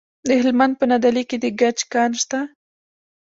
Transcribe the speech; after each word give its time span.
د 0.27 0.29
هلمند 0.41 0.73
په 0.79 0.85
نادعلي 0.89 1.23
کې 1.29 1.37
د 1.43 1.45
ګچ 1.59 1.79
کان 1.93 2.11
شته. 2.21 2.39